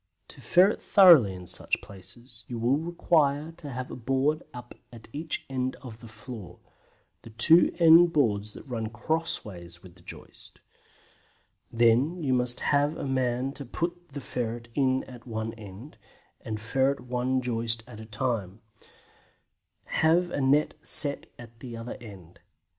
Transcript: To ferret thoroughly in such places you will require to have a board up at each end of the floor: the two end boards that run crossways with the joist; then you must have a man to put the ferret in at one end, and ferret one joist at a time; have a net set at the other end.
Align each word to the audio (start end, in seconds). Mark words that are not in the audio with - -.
To 0.29 0.41
ferret 0.41 0.81
thoroughly 0.81 1.35
in 1.35 1.45
such 1.45 1.79
places 1.79 2.43
you 2.47 2.57
will 2.57 2.79
require 2.79 3.51
to 3.57 3.69
have 3.69 3.91
a 3.91 3.95
board 3.95 4.41
up 4.51 4.73
at 4.91 5.07
each 5.13 5.45
end 5.47 5.75
of 5.75 5.99
the 5.99 6.07
floor: 6.07 6.57
the 7.21 7.29
two 7.29 7.71
end 7.77 8.11
boards 8.11 8.55
that 8.55 8.63
run 8.63 8.89
crossways 8.89 9.83
with 9.83 9.93
the 9.93 10.01
joist; 10.01 10.59
then 11.71 12.17
you 12.23 12.33
must 12.33 12.61
have 12.61 12.97
a 12.97 13.05
man 13.05 13.53
to 13.53 13.63
put 13.63 14.09
the 14.09 14.21
ferret 14.21 14.69
in 14.73 15.03
at 15.03 15.27
one 15.27 15.53
end, 15.53 15.99
and 16.43 16.59
ferret 16.59 17.01
one 17.01 17.39
joist 17.39 17.83
at 17.85 17.99
a 17.99 18.05
time; 18.07 18.59
have 19.83 20.31
a 20.31 20.41
net 20.41 20.73
set 20.81 21.27
at 21.37 21.59
the 21.59 21.77
other 21.77 21.97
end. 22.01 22.39